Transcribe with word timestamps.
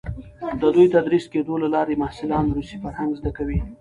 د 0.61 0.63
دوی 0.75 0.87
تدریس 0.95 1.25
کېدو 1.33 1.53
له 1.63 1.67
لارې 1.75 1.99
محصلان 2.03 2.45
روسي 2.55 2.77
فرهنګ 2.83 3.11
زده 3.19 3.31
کول. 3.37 3.59